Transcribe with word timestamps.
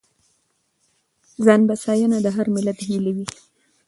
ځانبسیاینه 1.45 2.17
د 2.25 2.27
هر 2.35 2.47
ملت 2.55 2.79
هیله 2.87 3.11
وي. 3.15 3.27